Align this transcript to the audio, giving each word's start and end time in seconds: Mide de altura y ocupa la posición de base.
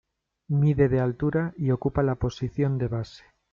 Mide 0.49 0.89
de 0.89 0.99
altura 0.99 1.53
y 1.57 1.69
ocupa 1.69 2.01
la 2.01 2.15
posición 2.15 2.79
de 2.79 2.87
base. 2.87 3.23